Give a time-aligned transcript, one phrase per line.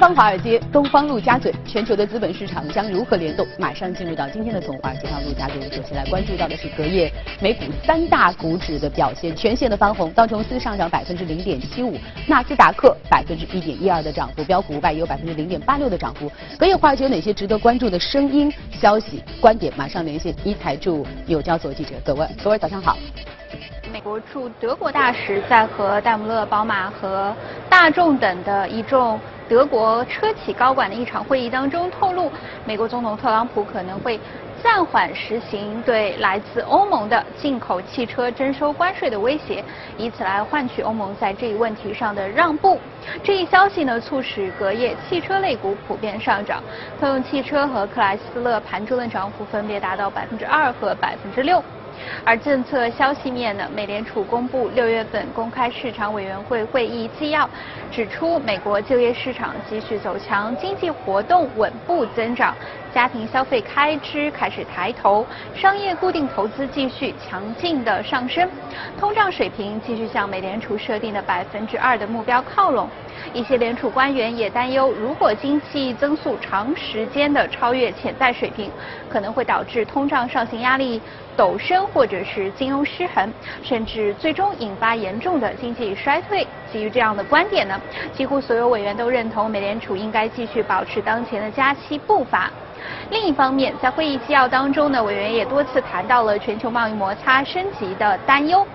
[0.00, 3.46] 方华尔街，东方陆家嘴，全球的资本市场将如何联动？
[3.58, 16.32] 马上进入到今天的从华尔街到陆家嘴，首先来关注到的是隔夜美股三大股指的表现，全线的翻红，道琼斯上涨百分之零点七五，纳斯达克百分之一点一二的涨幅，标普五百也有百分之零点八六的涨幅。
[16.58, 19.70] 隔夜华尔街有哪些值得关注的声音、消息、观点？
[19.76, 22.96] 马上连线一财驻纽交所记者葛文，各位早上好。
[23.92, 27.36] 美国驻德国大使在和戴姆勒、宝马和
[27.68, 29.20] 大众等的一众
[29.50, 32.30] 德国车企高管的一场会议当中透露，
[32.64, 34.16] 美国总统特朗普可能会
[34.62, 39.64] 暂缓实行对来自欧盟的进口汽车征收关税的威胁，
[39.98, 42.78] 以此来换取欧盟在这一问题上的让步。
[43.24, 46.62] 这一消息呢，促使隔夜汽车类股普遍上涨，
[47.00, 51.60] 通用汽车和克莱斯勒盘中的涨幅分别达到百分之二和百分之六。
[52.24, 57.48] 而政策消息面呢，美联储公布六月份公开市场委员会会议纪要，
[57.90, 62.54] 指出美国就业市场继续走强，经济活动稳步增长，
[62.94, 65.24] 家庭消费开支开始抬头，
[65.54, 68.48] 商业固定投资继续强劲的上升，
[68.98, 72.88] 通胀水平继续向美联储设定的百分之二的目标靠拢。
[73.32, 78.70] 一些联储官员也担忧，如果经济增速长时间的超越潜在水平，
[79.08, 81.00] 可能会导致通胀上行压力
[81.36, 83.32] 陡升，或者是金融失衡，
[83.62, 86.46] 甚至最终引发严重的经济衰退。
[86.72, 87.78] 基于这样的观点呢，
[88.14, 92.50] 几乎所有委员都认同美联储应该继续保持当前的加息步伐。
[93.10, 98.66] 另一方面，在会议纪要当中呢，委员也多次谈到了全球贸易摩擦升级的担忧。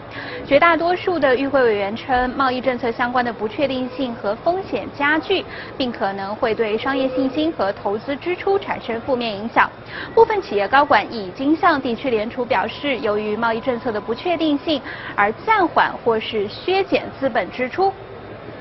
[0.45, 5.45] 绝大多数的与会委员称，贸易政策相关的不确定性和风险加剧，
[5.77, 9.69] 并可能会对商业信心和投资支出产生负面影响。
[10.13, 14.81] 部分企业高管已经向地区联储表示，由于贸易政策的不确定性
[15.15, 17.91] 而暂缓或是削减资本支出。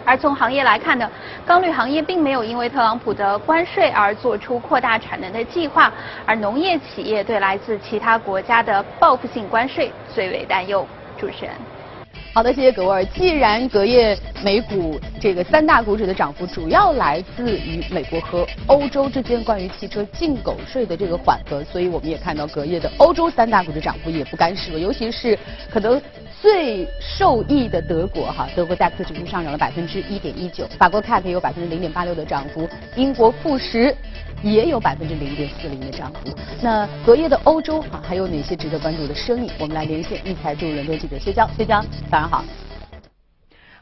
[0.07, 1.11] 而从行业来看呢，
[1.47, 5.93] 钢铝行业并没有因为特朗普的关税而做出扩大产能的计划，
[6.25, 10.89] 而农业企业对来自其他国家的报复性关税最为担忧。
[11.19, 11.55] 主持人。
[12.35, 13.05] 好的，谢谢格尔。
[13.05, 25.39] 既然隔夜美股这个三大股指的涨幅主要来自于美国和欧洲之间关于汽车进口税的这个缓和，所以我们也看到隔夜的欧洲三大股指涨幅也不甘示弱，尤其是
[25.71, 26.03] 可能
[26.43, 33.95] 最受益的德国哈，德国 DAX 指数上涨了百分之一点一九，法国 CAC 有百分之零点八六的涨幅，英国富时。
[34.43, 36.35] 也有百分之零点四零的涨幅。
[36.61, 39.51] 那隔夜的欧洲啊还有哪些值得关注的生意？
[39.59, 42.45] 我们来连线一财驻伦敦记者薛江，薛江，早上好。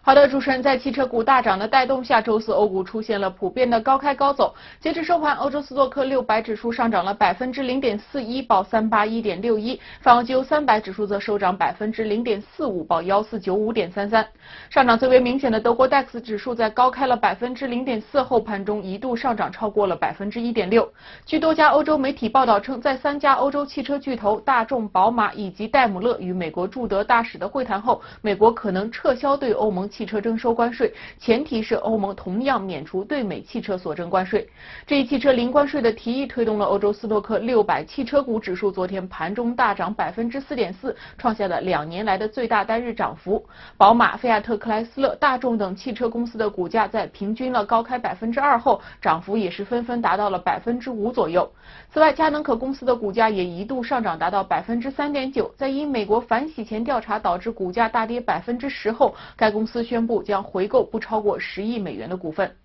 [0.05, 4.53] 好的，主持人，在汽车股大涨的带动下，周四欧股出现了普遍的高开高走。
[4.81, 14.27] 截至收盘，欧洲斯托克六百指数上涨了百分之零点四一，报三八一点六一；泛欧欧三百指数则收涨百分之零点四五，报幺四九五点三三。
[14.71, 20.93] 上涨最为明显的德国 DAX 指数在高开了百分之零点四后，盘中一度上涨超过了百分之一点六。
[21.25, 29.89] 据多家欧洲媒体报道称，在三家欧洲汽车巨头大众、宝马以及戴姆勒与美国驻德大使的会谈后，美国可能撤销对欧盟。
[29.93, 34.49] 汽车征收关税，前提是欧盟同样免除对美汽车所征关税。
[34.87, 43.45] 这一汽车零关税的提议推动了欧洲斯托克六百汽车股指数昨天盘中大涨百分之四点四，创下了两年来的最大单日涨幅。
[43.77, 51.47] 宝马、菲亚特、克莱斯勒、大众等汽车公司的股价在平均了高开百分之二后，涨幅也是纷纷达到了百分之五左右。
[51.93, 59.82] 此外，佳能可公司的股价也一度上涨达到百分之三点九，在因美国反洗钱调查导致股价大跌百分之十后，该公司。
[59.83, 62.57] 宣布将回购不超过十亿美元的股份。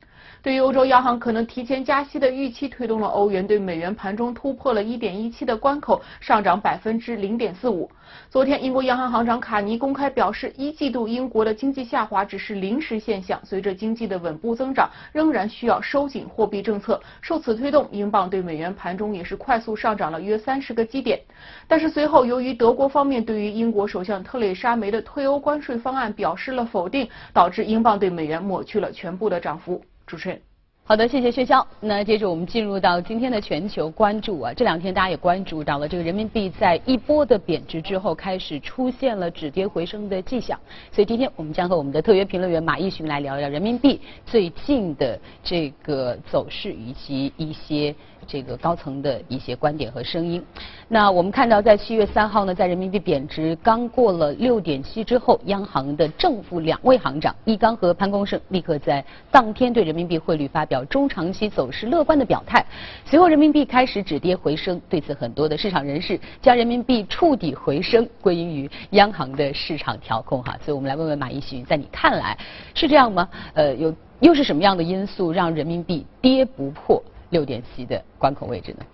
[0.41, 7.89] 对于欧洲央行可能提前加息的预期，推动了欧元对美元盘中突破了1.17的关口，上涨百分之零点四五。
[8.29, 17.01] 昨天，英国央行行长卡尼公开表示，一季度英国的经济下滑只是临时现象，随着经济的稳步增长，仍然需要收紧货币政策。
[17.21, 21.19] 受此推动，英镑对美元盘中也是快速上涨了约三十个基点。
[21.67, 29.83] 但是随后，由于德国方面对于英国首相特蕾莎梅的退欧关税方案表示了否定，导致英镑对美元抹去了全部的涨幅。
[30.07, 30.41] 主持人，
[30.85, 31.61] 好的，谢谢薛潇。
[31.81, 40.57] 那接着我们进入到今天的全球关注啊，这两天大家也关注到了，这个人民币在一波的贬值之后，开始出现了止跌回升的迹象。
[40.93, 47.93] 所以今天我们将和我们的特约评论员马一寻来聊一聊人民币最近的这个走势以及一些。
[48.27, 50.43] 这个高层的一些观点和声音。
[50.87, 62.65] 那我们看到，在七月三号呢，在人民币贬值刚过了六点七之后，央行的正副两位行长易纲和潘功胜立刻在当天对人民币汇率发表中长期走势乐观的表态。
[63.05, 64.79] 随后，人民币开始止跌回升。
[64.89, 70.43] 对此，很多的市场人士将人民币触底回升归因于央行的市场调控。
[70.43, 72.37] 哈，所以我们来问问马一寻，在你看来
[72.75, 73.27] 是这样吗？
[73.53, 73.93] 呃，有。
[74.19, 78.85] 又是什么样的因素让人民币跌不破六点七的关口位置呢？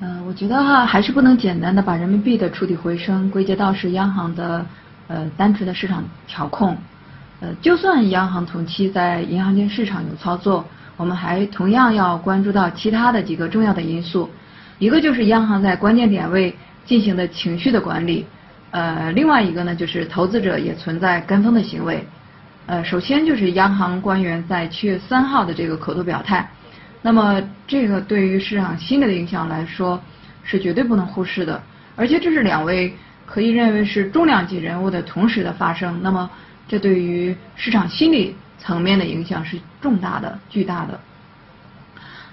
[0.00, 4.66] 呃，我觉得哈还是不能简单的把人民币的触底回升归结到是央行的
[5.08, 6.76] 呃单纯的市场调控。
[7.40, 10.64] 呃，就算央行同期在银行间市场有操作，
[10.96, 14.28] 我们还同样要关注到其他的几个重要的因素。
[14.78, 16.54] 一个就是央行在关键点位
[16.84, 18.26] 进行的情绪的管理，
[18.72, 22.04] 呃，另外一个呢就是投资者也存在跟风的行为。
[22.66, 26.48] 呃，首先就是央行官员在七月三号的这个口头表态，
[27.06, 30.02] 那么这个对于市场心理的影响来说
[30.42, 31.62] 是绝对不能忽视的，
[31.96, 32.96] 而且这是两位
[33.26, 36.30] 可以认为是重量级人物的同时的发生，那么
[36.66, 40.98] 这对于市场心理层面的影响是重大的、巨大的。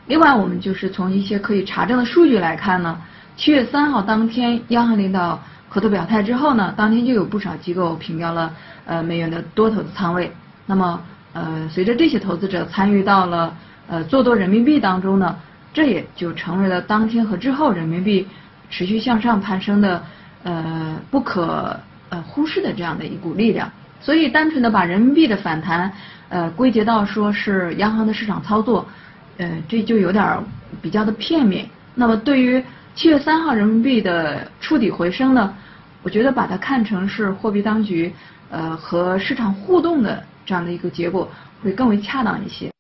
[0.08, 2.98] 另外，我们就是从一些可以查证的数据来看呢，
[3.36, 5.38] 七月三号当天央行领导
[5.68, 8.54] 口头表态之后呢，当天就有不少机构评标了。
[8.86, 10.32] 呃，美元的多头的仓位，
[10.66, 11.02] 那么
[11.34, 13.54] 呃，随着这些投资者参与到了
[13.92, 15.36] 呃做多人民币当中呢，
[15.74, 18.26] 这也就成为了当天和之后人民币
[18.70, 20.02] 持续向上攀升的
[20.44, 21.78] 呃不可
[22.08, 23.70] 呃忽视的这样的一股力量。
[24.00, 25.92] 所以，单纯的把人民币的反弹
[26.30, 28.88] 呃归结到说是央行的市场操作，
[29.38, 30.40] 呃，这就有点
[30.82, 31.68] 比较的片面。
[31.94, 32.64] 那么，对于
[32.96, 35.54] 七月三号人民币的触底回升呢，
[36.02, 38.14] 我觉得把它看成是货币当局。
[38.50, 41.30] 呃，和市场互动的这样的一个结果
[41.62, 42.71] 会更为恰当一些。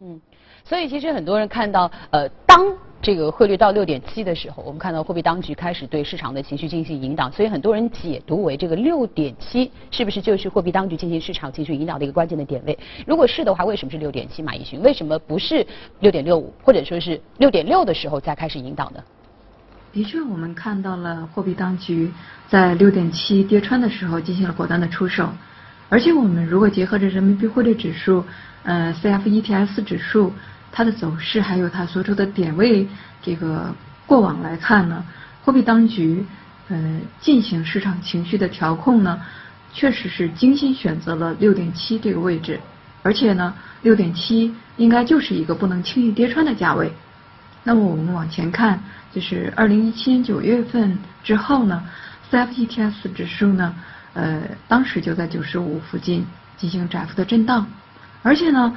[0.00, 0.20] 嗯，
[0.64, 2.64] 所以其实很多人看到，呃，当
[3.02, 12.78] 这个汇率到六点七的时候，我们看到货币当局开始对市场的情绪进行引导，所以很多人解读为这个六点七是不是就是货币当局进行市场情绪引导的一个关键的点位？
[13.08, 14.40] 如果是的话，为什么是六点七？
[14.40, 15.66] 马一勋，为什么不是
[15.98, 19.02] 六点六五，或者说是六点六的时候再开始引导呢？
[19.92, 22.08] 的确，我们看到了货币当局
[22.46, 25.28] 在六点七跌穿的时候进行了果断的出手，
[25.88, 28.22] 而且我们如果结合着人民币汇率指数，
[28.68, 30.34] 呃，CFETS 指数
[30.70, 32.86] 它的走势还有它所处的点位
[33.22, 33.74] 这个
[34.04, 35.02] 过往来看呢，
[35.42, 36.26] 货币当局
[36.68, 39.18] 呃进行市场情绪的调控呢，
[39.72, 42.60] 确实是精心选择了六点七这个位置，
[43.02, 46.92] 而且呢，六点七应该就是一个不能轻易跌穿的价位。
[47.64, 48.78] 那么我们往前看。
[49.10, 51.82] 就是二零一七年九月份之后呢
[52.30, 53.74] ，CFETS 指数呢，
[54.12, 56.26] 呃，当时就在九十五附近
[56.58, 57.66] 进行窄幅的震荡，
[58.22, 58.74] 而且呢，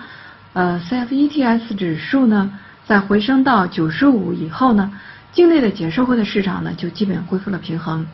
[0.54, 2.52] 呃，CFETS 指数呢，
[2.86, 4.92] 在回升到九十五以后呢，
[5.32, 8.06] 境内的结售汇的市场呢，就基本恢复了平衡，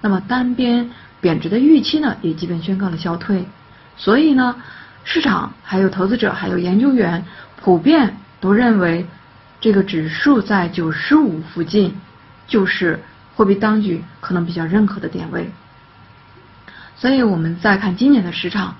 [0.00, 0.90] 那么单边
[1.20, 3.46] 贬值的预期呢，也基本宣告了消退，
[3.96, 4.56] 所以呢，
[5.04, 7.24] 市场还有投资者还有研究员
[7.60, 9.06] 普遍都认为。
[9.58, 11.94] 这个指数在九十五附近，
[12.46, 13.02] 就是
[13.34, 15.50] 货币当局可能比较认可的点位。
[16.94, 18.76] 所以我们再看今年的市场，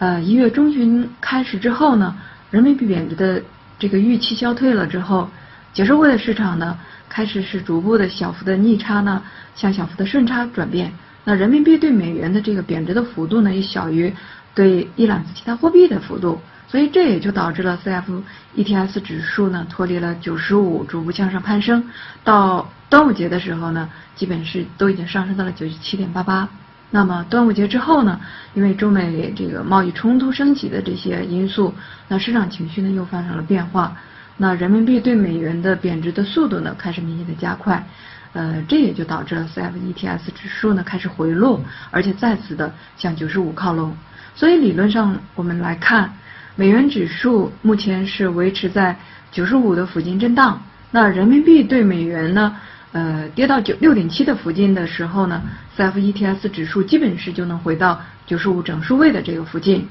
[0.00, 2.16] 呃，一月中旬开始之后呢，
[2.50, 3.42] 人民币贬值的
[3.78, 5.28] 这个预期消退了之后，
[5.74, 9.22] 结售汇的市场呢，开始是逐步的小幅的逆差呢，
[9.54, 10.90] 向小幅的顺差转变。
[11.24, 14.10] 那人民币对美元的这个贬值的幅度呢，也小于
[14.54, 16.40] 对一揽子其他货币的幅度。
[16.66, 21.84] 所以这也就导致了 CFETS 指数呢脱离了九十五，逐步向上攀升。
[22.24, 26.48] 到端午节的时候呢，基本是都已经上升到了九十七点八八。
[26.90, 28.20] 那么端午节之后呢，
[28.54, 31.74] 因为中美这个贸易冲突升级的这些因素，
[32.08, 33.96] 那市场情绪呢又发生了变化。
[34.36, 37.86] 那人民币对美元的贬值的速度呢开始明显的加快。
[38.32, 43.96] 呃，这也就导致了 CFETS 指数呢开始回落，而且再次的向九十五靠拢。
[44.34, 46.12] 所以理论上我们来看。
[46.56, 48.94] 美元指数目前是维持在
[49.30, 52.56] 九十五的附近震荡，那人民币对美元呢，
[52.92, 55.42] 呃，跌到九六点七的附近的时候呢
[55.76, 59.88] ，CFETS 指数基本是就能回到九十五整数位的这个附近，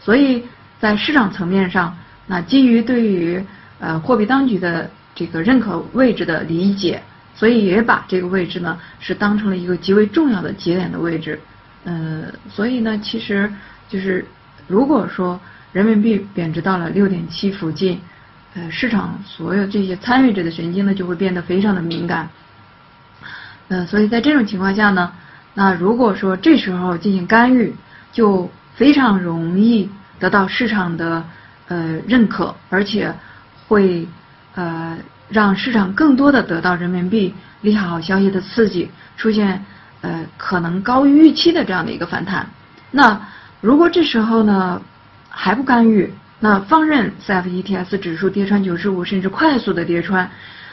[0.00, 0.44] 所以
[0.80, 1.96] 在市场层面上，
[2.26, 3.44] 那基于对于
[3.78, 7.02] 呃货币当局的这个认可位置的理解，
[7.34, 11.38] 所以也把这个位置呢是当成了一个极为重要的节点的位置，
[11.84, 13.52] 呃，所以呢，其实
[13.88, 14.24] 就是
[14.66, 15.40] 如果说。
[15.72, 17.98] 人民币贬值到了六点七附近，
[18.54, 22.28] 呃，市场所有这些参与者的神经呢就会变得非常的敏感，
[23.68, 25.12] 呃，所以在这种情况下呢，
[25.54, 27.74] 那如果说这时候进行干预，
[28.12, 31.24] 就非常容易得到市场的
[31.68, 33.14] 呃认可，而且
[33.68, 34.06] 会
[34.54, 39.64] 呃让市场更多的得到人民币利好消息的刺激，出现
[40.02, 42.46] 呃可能高于预期的这样的一个反弹。
[42.90, 43.20] 那
[43.60, 44.80] 如果这时候呢？
[45.34, 46.12] 还不干预，
[46.44, 50.28] 那放任 CFETS 指数跌穿九十五，甚至快速的跌穿，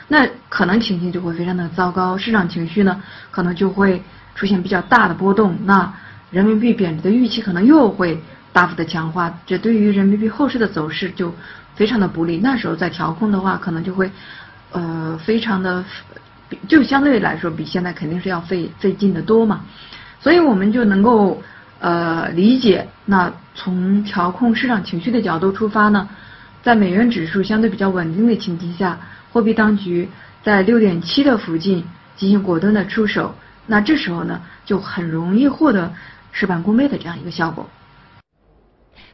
[0.07, 2.99] 那可能情形就会非常的糟糕，市场情绪呢
[3.29, 4.01] 可能就会
[4.33, 5.93] 出现比较大的波动，那
[6.31, 8.19] 人民币贬值的预期可能又会
[8.51, 11.31] 大幅的强化，这对于人民币后市的走势就
[11.75, 12.39] 非常的不利。
[12.39, 14.09] 那时候在调控的话，可能就会
[14.71, 15.85] 呃非常的，
[16.67, 19.61] 就相对来说比现在肯定是要费费劲的多嘛。
[20.19, 21.39] 所以我们就能够
[21.79, 26.07] 呃理解，那从调控市场情绪的角度出发呢，
[26.61, 28.99] 在美元指数相对比较稳定的前提下，
[29.31, 30.09] 货币当局
[30.43, 31.83] 在六点七的附近
[32.15, 33.33] 进行果断的出手，
[33.67, 35.91] 那这时候呢就很容易获得
[36.31, 37.69] 事半功倍的这样一个效果。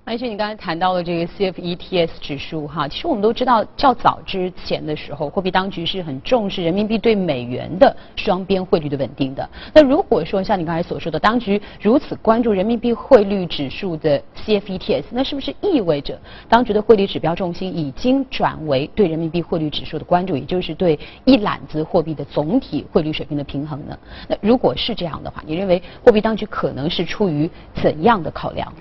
[0.07, 9.49] 而且你刚才谈到了这个 CFETS 指数哈，其实我们都知道，较早之前的时候，货币当局是很重视人民币对美元的双边汇率的稳定的。
[9.73, 16.15] 那如果说像你刚才所说的，当局如此关注人民币汇率指数的 CFETS，那是不是意味着
[16.47, 23.97] 当局的汇率指标重心已经转为对人民币汇率指数的关注，也就是对一揽子货币的总体汇率水平的平衡呢？
[24.27, 28.71] 那如果是这样的话，你认为货币当局可能是出于怎样的考量？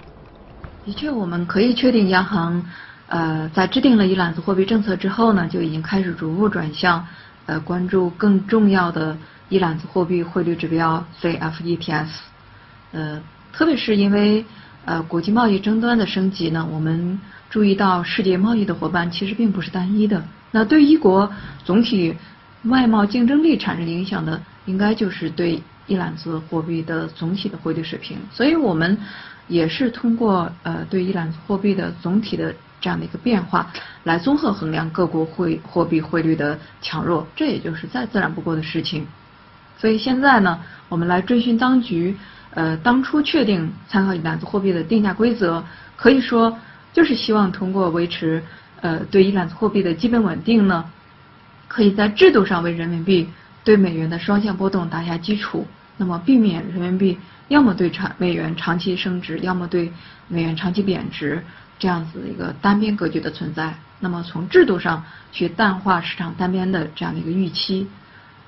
[0.85, 2.62] 的确，我们可以确定，央行
[3.09, 7.07] 呃在制定了一揽子货币政策之后呢，就已经开始逐步转向
[7.47, 9.17] 呃关注更重要的
[9.49, 12.09] 一揽子货币汇率指标 CFETS。
[12.93, 13.19] 呃，
[13.50, 14.45] 特别是因为
[14.85, 20.23] 呃国际贸易争端的升级呢，我们注意到世界贸易的伙伴其实并不是单一的。
[20.50, 21.33] 那对一国
[21.64, 22.14] 总体
[22.64, 28.19] 外贸竞争力产生影响的，应该就是对一揽子货币的总体的汇率水平。
[28.31, 28.99] 所以我们。
[29.49, 33.73] 也是通过呃对一揽子货币的总体的这样的一个变化，
[34.03, 39.07] 来综合衡量各国汇货币汇率的强弱，这也就是再自然不过的事情。
[39.79, 42.17] 所以现在呢，我们来追寻当局
[42.51, 45.63] 呃当初确定参考一揽子货币的定价规则，
[45.97, 46.59] 可以说
[46.93, 48.43] 就是希望通过维持
[48.81, 50.85] 呃对一揽子货币的基本稳定呢，
[51.69, 53.29] 可以在制度上为人民币
[53.65, 57.19] 对美元的双向波动打下基础，那么避免人民币。
[57.49, 59.93] 要么对长美元长期升值，要么对
[60.29, 61.45] 美元长期贬值，
[61.79, 63.75] 这样子的一个单边格局的存在。
[64.01, 67.87] 那么从制度上去淡化市场单边的这样的一个预期。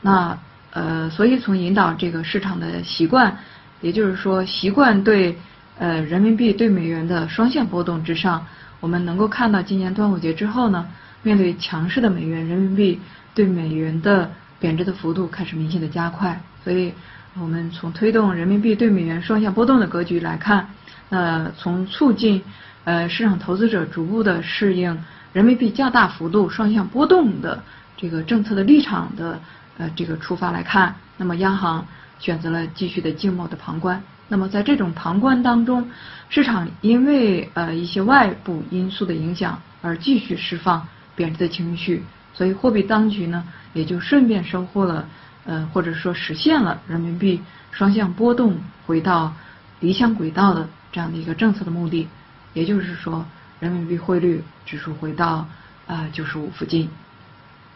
[0.00, 0.38] 那
[0.71, 3.37] 呃，所以从引导这个市场的习惯，
[3.83, 5.38] 也就是说习惯对
[5.79, 8.47] 呃人民币对美元的双向波动之上，
[8.81, 10.88] 我们能够看到今年端午节之后呢，
[11.23, 12.99] 面对强势的美元，人民币
[13.35, 16.95] 对美元的贬值的幅度开始明显的加快，所以。
[17.38, 20.71] 我们从推动人民币对美元双向波动的格局来看，
[21.11, 22.43] 呃，从促进
[22.85, 24.99] 呃市场投资者逐步的适应
[25.35, 27.62] 人民币较大幅度双向波动的
[27.95, 29.38] 这个政策的立场的
[29.76, 31.87] 呃这个出发来看，那么央行
[32.19, 34.02] 选择了继续的静默的旁观。
[34.28, 35.90] 那么在这种旁观当中，
[36.31, 42.02] 市场因为呃一些外部因素的影响而继续释放贬值的情绪，
[42.33, 45.07] 所以货币当局呢也就顺便收获了。
[45.47, 49.33] 呃，或者说实现了人民币双向波动回到
[49.79, 52.09] 理想轨道的这样的一个政策的目的，
[52.53, 53.25] 也就是说，
[53.61, 55.47] 人民币汇率指数回到
[55.87, 56.91] 啊九十五附近。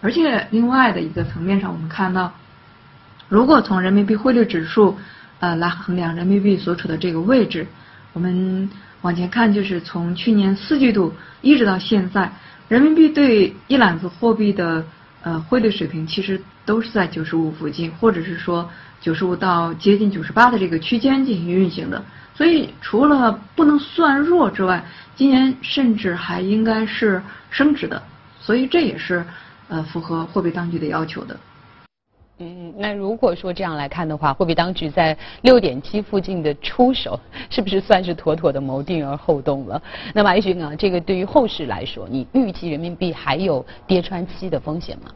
[0.00, 2.33] 而且另外的一个层面上，我们看到，
[3.29, 4.99] 如果从人民币汇率指数
[5.39, 7.69] 呃来衡量人民币所处的这个位置，
[8.15, 8.69] 我们
[9.03, 12.33] 往前看，就是从去年四季度一直到现在，
[12.67, 14.85] 人民币对一揽子货币的。
[15.23, 18.69] 呃，汇率水平其实都是在九十五附近，或者是说
[19.00, 22.03] 九十五到接近九十八的这个区间进行运行的。
[22.35, 24.83] 所以除了不能算弱之外，
[25.15, 28.03] 今年甚至还应该是升值的。
[28.41, 29.23] 所以这也是
[29.69, 31.39] 呃符合货币当局的要求的。
[32.42, 37.20] 嗯，那如果说这样来看的话，货币当局在六点七附近的出手，
[37.50, 39.80] 是不是算是妥妥的谋定而后动了？
[40.14, 45.11] 那么，艾勋啊，这个对于后市来说，你预计人民币还有跌穿七的风险吗？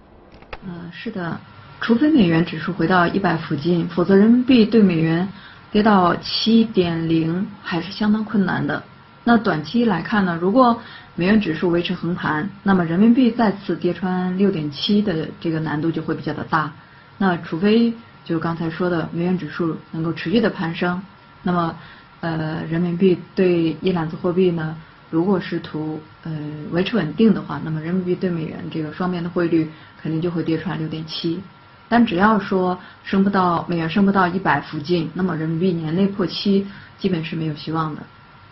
[0.66, 1.40] 嗯，是的，
[1.80, 5.26] 除非美元指数回到一百附近，否则人民币对美元
[5.72, 8.82] 跌到七点零还是相当困难的。
[9.24, 10.78] 那短期来看呢，如果
[11.14, 16.70] 美元指数维持横盘，那么人民币再次跌穿六点七的这个难度就会比较的大。
[17.18, 17.92] 那除非
[18.24, 21.00] 就刚才说的美元指数能够持续的攀升，
[21.42, 21.74] 那么
[22.20, 24.76] 呃人民币对一揽子货币呢，
[25.10, 26.32] 如果是图呃
[26.72, 29.70] 维持稳定的话，那么人民币对美元这个双边的汇率
[30.02, 31.40] 肯定就会跌穿六点七。
[31.86, 36.66] 但只要说升不到美元升不到一百附近，那么人民币年内破七
[36.98, 38.02] 基本是没有希望的。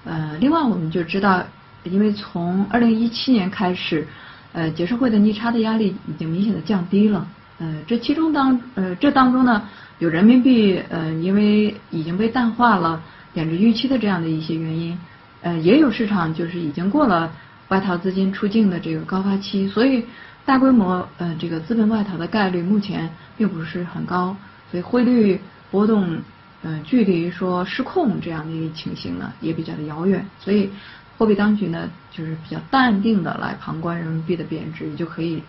[0.04, 1.42] 呃，另外我们就知道，
[1.82, 4.06] 因为从二零一七年开始，
[4.52, 7.26] 呃结社会的逆差的压力已经明显的降低了。
[7.62, 9.62] 呃，这其中当呃这当中呢，
[10.00, 13.00] 有人民币呃因为已经被淡化了
[13.32, 14.98] 贬值预期的这样的一些原因，
[15.42, 17.32] 呃也有市场就是已经过了
[17.68, 20.04] 外逃资金出境的这个高发期，所以
[20.44, 24.36] 大规模呃这个资本外逃的概率目前并不是很高，
[24.72, 25.40] 所以汇率
[25.70, 26.18] 波动
[26.64, 30.68] 嗯，距离说失控这样的一个情形呢，也比较的遥远，所以
[31.16, 35.42] 货币当局呢，就是比较淡定的来旁观人民币的贬值，也就可以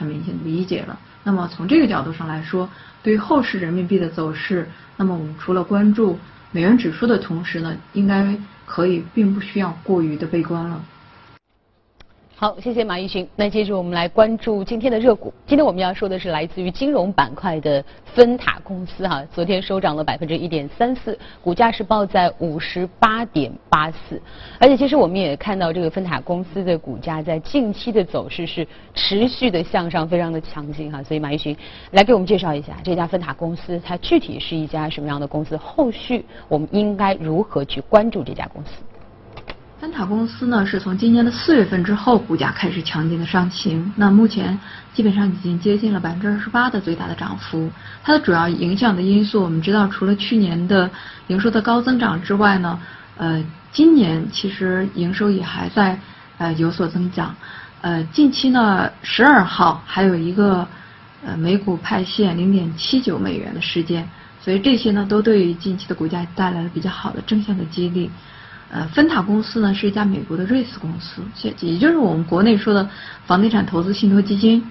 [0.00, 0.98] 很明显理解了。
[1.24, 2.66] 那么从这个角度上来说，
[3.02, 4.66] 对于后市人民币的走势，
[4.96, 6.18] 那么我们除了关注
[6.50, 10.82] 美元指数的同时呢，应该可以并不需要过于的悲观了。
[12.40, 13.28] 好，谢谢马一群。
[13.36, 15.30] 那接着我们来关注今天的热股。
[15.46, 24.18] 今天我们要说的是来自于金融板块的分塔公司哈，昨天收涨了百分之一点三四，股价是报在五十八点八四。
[24.58, 31.02] 而且其实我们也看到这个分塔公司的股价在近期的走势是持续的向上，非常的强劲哈。
[31.02, 31.54] 所以马一群
[31.90, 35.58] 来给我们介绍一下这家分塔公司，它具体是一家什么样的公司？
[35.58, 38.70] 后续我们应该如何去关注这家公司？
[39.80, 43.90] 分塔公司呢，是从今年的四月份之后，股价开始强劲的上行。
[43.96, 44.60] 那目前
[44.92, 47.70] 基本上已经接近了百分之二十八的最大的涨幅。
[48.04, 50.90] 它的主要影响的因素，我们知道，除了去年的
[51.28, 52.78] 营收的高增长之外呢，
[53.16, 55.98] 呃，今年其实营收也还在
[56.36, 57.34] 呃有所增长。
[57.80, 60.68] 呃，近期呢，十二号还有一个
[61.24, 64.06] 呃每股派现零点七九美元的事件，
[64.42, 68.10] 所以这些呢，都对于近期的股价带来了比较好的正向的激励。
[68.72, 72.88] 呃，芬塔公司呢是一家美国的瑞士公司，也也就是我们国内说的
[73.26, 74.64] 房地产投资信托基金。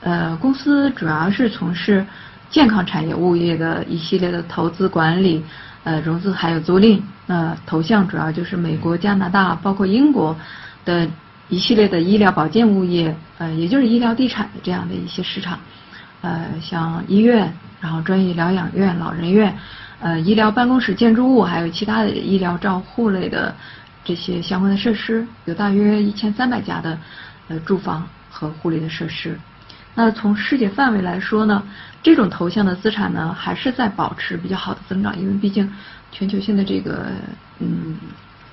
[0.00, 2.04] 呃，公司主要是从事
[2.48, 5.44] 健康产业物业的一系列的投资管理、
[5.84, 7.00] 呃融资还有租赁。
[7.26, 10.34] 那投向主要就是美国、加拿大，包括英国
[10.84, 11.06] 的
[11.48, 15.58] 一系列的医疗保健物业，呃，也就是医疗地产的这样的一些市场。
[16.22, 19.54] 呃，像医院，然后专业疗养院、老人院。
[20.02, 23.54] 呃，医疗办公室建筑物，还有其他的医疗照护类的
[24.04, 26.98] 这些相关的设施，有大约一千三百家的
[27.46, 29.38] 呃住房和护理的设施。
[29.94, 31.62] 那从世界范围来说呢，
[32.02, 35.72] 这种投向的资产呢，还是在保持比较好的增长，因为毕竟
[36.10, 37.06] 全球性的这个
[37.60, 37.96] 嗯，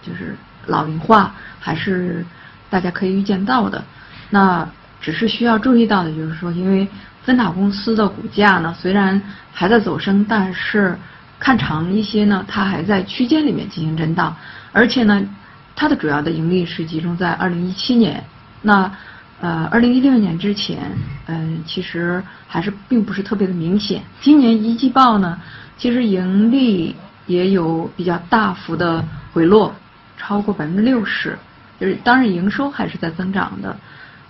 [0.04, 0.36] 就是
[0.68, 2.24] 老龄化还是
[2.70, 3.84] 大家可以预见到的。
[4.30, 4.70] 那
[5.02, 6.88] 只是需要注意到的就是说，因为
[7.24, 9.20] 分塔公司的股价呢，虽然
[9.52, 10.96] 还在走升，但是
[11.40, 14.36] 看长一些呢，它还在区间里面进行震荡，
[14.74, 15.24] 而且呢，
[15.76, 18.22] 它的主要的盈利是集中在二零一七年，
[18.62, 18.92] 那
[19.40, 20.92] 呃二零一六年之前，
[21.28, 24.04] 嗯其实还是并不是特别的明显。
[24.20, 25.40] 今年一季报呢，
[25.78, 26.94] 其实盈利
[27.26, 29.74] 也有比较大幅的回落，
[30.18, 31.40] 超过百分之六十，
[31.80, 33.78] 就是当然营收还是在增长的，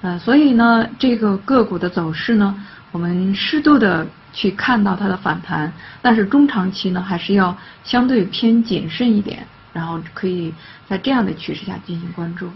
[0.01, 2.55] 呃所以呢这个个股的走势呢，
[2.91, 4.05] 我们适度的。
[4.31, 5.73] 去看到它的反弹，
[6.03, 9.39] 但是中长期呢，还是要相对偏谨慎一点，
[9.73, 10.53] 然后可以
[10.87, 12.47] 在这样的趋势下进行关注。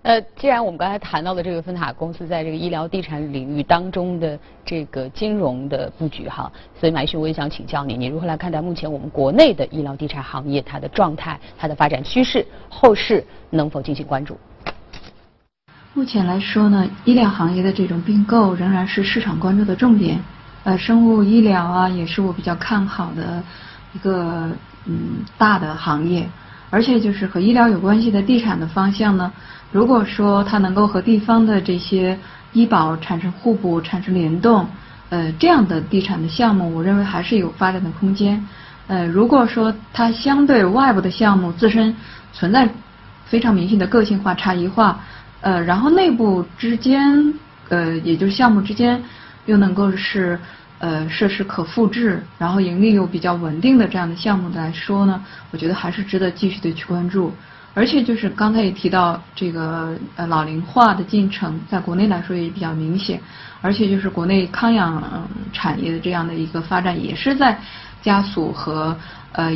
[0.00, 14.38] 呃，既然我们刚才谈到了这个分塔公司在这个医疗地产领域当中的这个金融的布局哈，所以马旭我也想请教你，你如何来看待目前我们国内的医疗地产行业它的状态、它的发展趋势，后市能否进行关注？
[15.94, 20.20] 目前来说呢，医疗行业的这种并购仍然是市场关注的重点。
[20.62, 23.42] 呃，生物医疗啊，也是我比较看好的
[23.94, 24.50] 一个
[24.84, 26.28] 嗯大的行业，
[26.70, 29.32] 而且就是和医疗有关系的地产的方向呢，
[29.72, 32.16] 如果说它能够和地方的这些
[32.52, 34.68] 医保产生互补、产生联动，
[35.08, 38.46] 呃，这样的地产的项目，我认为还是有发展的空间。
[38.86, 41.96] 呃，如果说它相对外部的项目自身
[42.32, 42.68] 存在
[43.24, 45.00] 非常明显的个性化差异化，
[45.40, 47.34] 呃，然后内部之间，
[47.68, 49.02] 呃，也就是项目之间
[49.46, 50.38] 又能够是。
[50.80, 55.20] 呃，设施可复制，然后盈利又比较稳定的这样的项目来说呢，
[55.50, 57.34] 我觉得还是值得继续的去关注。
[57.74, 63.20] 而且就是刚才也提到这个呃老龄化的进程，在国内来说也比较明显。
[63.60, 67.58] 而且就是国内康养产业的这样的一个发展，也是在
[68.00, 68.96] 加速和
[69.32, 69.50] 呃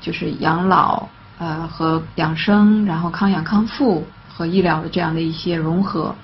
[0.00, 4.06] 就是养老呃和养生，然后康养康复
[4.38, 6.14] 和医疗的这样的一些融合，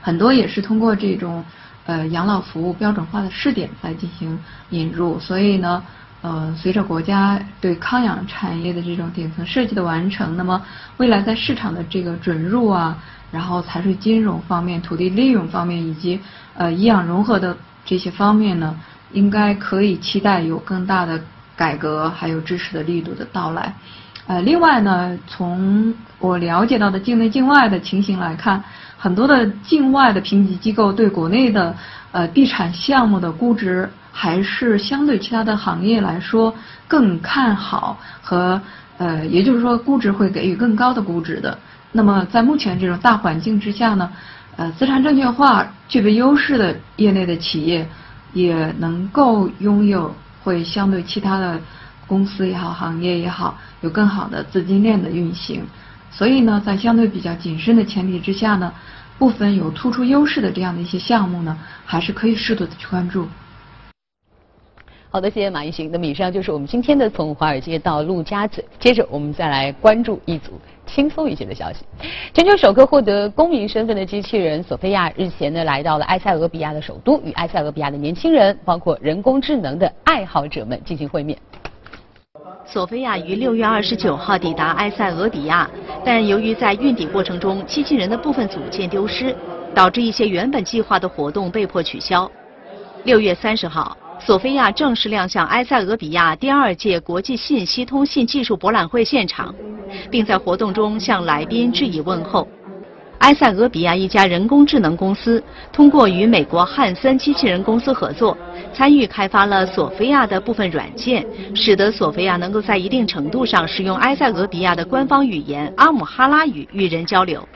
[0.00, 1.44] 很多也是通过这种。
[1.84, 4.38] 呃，养老服务标准化的试点来进行
[4.70, 5.82] 引入，所以呢，
[6.20, 10.62] 呃，随着国家对康养产业的这种顶层设计的完成，那么
[10.98, 12.96] 未来在市场的这个准入啊，
[13.32, 16.20] 然后财税金融方面、土地利用方面以及
[16.54, 18.78] 呃医养融合的这些方面呢，
[19.10, 21.20] 应该可以期待有更大的
[21.56, 23.74] 改革还有支持的力度的到来。
[24.26, 28.62] 呃，另外呢，从我了解到的境内境外的情形来看。
[28.96, 31.74] 很多的境外的评级机构对国内的
[32.12, 36.54] 呃地产项目的估值还是相对其他的行业来说
[36.86, 38.62] 更看好和
[38.98, 41.58] 呃也就是说估值会给予更高的估值的。
[41.90, 44.08] 那么在目前这种大环境之下呢，
[44.54, 47.84] 呃资产证券化具备优势的业内的企业
[48.32, 51.60] 也能够拥有会相对其他的
[52.12, 55.64] 公司也好、行业也好，有更好的资金链的运行。
[56.10, 58.70] 所以呢，在相对比较谨慎的前提之下呢，
[59.18, 63.26] 部分有突出优势的这样的一些项目呢，还是可以适度的去关注。
[65.08, 65.90] 好的，谢谢马一行。
[65.90, 68.62] 那么以上就是我们今天的从华尔街到陆家嘴。
[68.78, 71.86] 接着我们再来关注一组轻松一些的消息。
[72.34, 81.38] 全球首个获得公民身份的机器人索菲亚日前呢来到了埃塞俄比亚的首都，与埃塞俄比亚的年轻人，包括人工智能的爱好者们进行会面。
[82.64, 85.68] 索菲亚于六月二十九号抵达埃塞俄比亚，
[86.04, 89.34] 但由于在运抵过程中机器人的部分组件丢失，
[89.74, 92.30] 导致一些原本计划的活动被迫取消。
[93.04, 93.96] 六月三十号。
[94.24, 99.52] 索菲亚正式亮相埃塞俄比亚第二届国际信息通信技术博览会现场，
[100.12, 102.46] 并在活动中向来宾致以问候。
[103.22, 105.40] 埃塞俄比亚一家人工智能公司
[105.72, 108.36] 通过与美国汉森机器人公司合作，
[108.74, 117.48] 参与开发了索菲亚的部分软件，使得索菲亚能够在一定程度上使用埃塞俄比亚的官方语言阿姆哈拉语与人交流。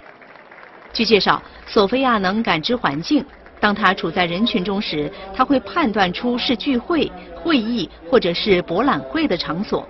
[0.93, 3.25] 据介绍，索菲亚能感知环境。
[3.59, 9.89] 当他处在人群中时，他会判断出是聚会、会议或者是博览会的场所。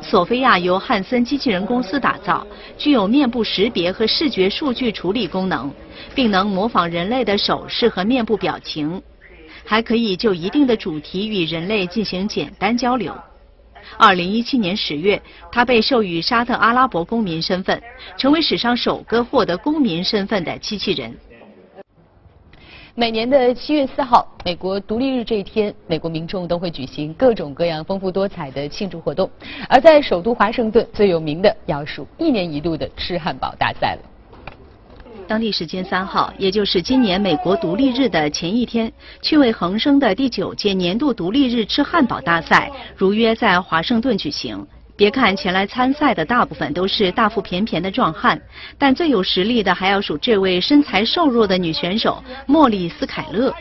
[0.00, 2.46] 索菲亚由汉森机器人公司打造，
[2.78, 5.72] 具有面部识别和视觉数据处理功能，
[6.14, 9.02] 并能模仿人类的手势和面部表情，
[9.64, 13.12] 还可以就一定的主题与人类进行简单交流。
[13.96, 17.80] 二零一七年十月，他被授予沙特阿拉伯公民身份，
[18.16, 21.12] 成为史上首个获得公民身份的机器人。
[22.98, 29.28] 每年的七月四号，美国独立日这一天，美国民众都会举行各种各样丰富多彩的庆祝活动。
[29.68, 35.20] 而在首都华盛顿，最有名的要数一年一度的吃汉堡大赛了。
[35.28, 44.66] 当地时间三号，也就是今年美国独立日的前一天，趣味横生的第九届年度独立日吃汉堡大赛如约在华盛顿举行。
[44.96, 48.40] 别看前来参赛的大部分都是大腹便便的壮汉，
[48.78, 53.54] 但最有实力的还要数这位身材瘦弱的女选手莫莉斯凯勒。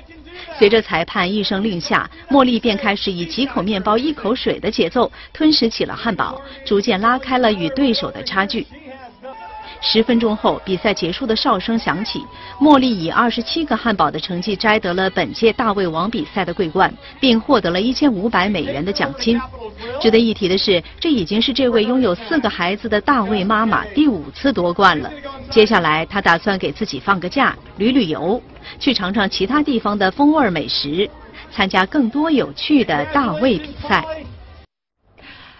[0.58, 8.66] 随着裁判一声令下，莫莉便开始以几口面包一口水的节奏吞食起了汉堡，逐渐拉开了与对手的差距。
[9.88, 12.20] 十分钟后，比赛结束的哨声响起，
[12.60, 19.40] 茉莉以二十七个汉堡的成绩摘得了本届大胃王比赛的桂冠，并获得了一千五百美元的奖金。
[20.02, 25.12] 值得一提的是，这已经是这位拥有四个孩子的大胃妈妈第五次夺冠了。
[25.52, 28.42] 接下来，她打算给自己放个假，旅旅游，
[28.80, 31.08] 去尝尝其他地方的风味美食，
[31.52, 34.04] 参加更多有趣的大胃比赛。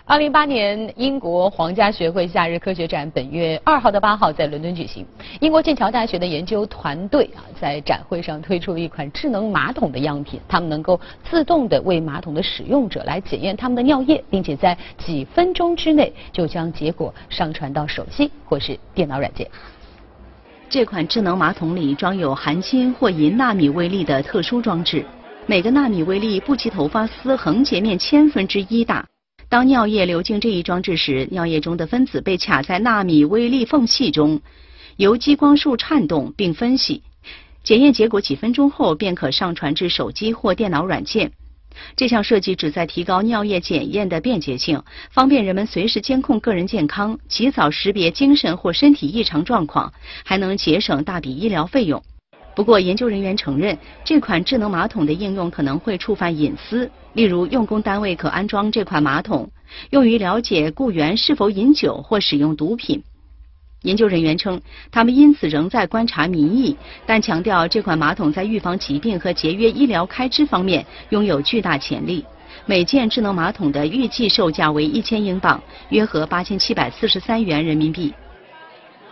[0.08, 5.04] 二零一八年英国皇家学会夏日科学展本月二号到八号在伦敦举行。
[5.40, 19.50] 英国剑桥大学的研究团队啊，在展会上推出了一款智能马桶的样品，他们能够自动的为马桶的使用者来检验他们的尿液，并且在几分钟之内就将结果上传到手机或是电脑软件。
[20.70, 25.04] 这款智能马桶里装有含金或银纳米微粒的特殊装置，
[25.48, 29.04] 每个纳米微粒不及头发丝横截面千分之一大。
[29.56, 34.42] 当尿液流进这一装置时，尿液中的分子被卡在纳米微粒缝隙中，
[34.98, 37.04] 由激光束颤动并分析。
[37.64, 41.32] 检验结果几分钟后便可上传至手机或电脑软件。
[41.96, 49.94] 这项设计旨在提高尿液检验的便捷性，方便人们随时监控个人健康，及早识别精神或身体异常状况，
[50.26, 52.04] 还能节省大笔医疗费用。
[52.58, 56.92] 不过，研究人员承认，这款智能马桶的应用可能会触犯隐私。
[57.16, 59.50] 例如，用工单位可安装这款马桶，
[59.90, 63.02] 用于了解雇员是否饮酒或使用毒品。
[63.84, 66.76] 研究人员称，他们因此仍在观察民意，
[67.06, 72.26] 但强调这款马桶在预防疾病和节约医疗开支方面拥有巨大潜力。
[72.66, 78.14] 每件智能马桶的预计售价为一千英镑，约合八千七百四十三元人民币。